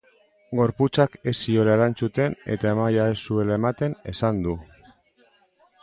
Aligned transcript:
Gorputzak 0.59 1.17
ez 1.31 1.33
ziola 1.41 1.75
erantzuten 1.79 2.35
eta 2.55 2.73
maila 2.83 3.07
ez 3.13 3.21
zuela 3.21 3.61
ematen 3.63 3.97
esan 4.15 4.45
du. 4.49 4.61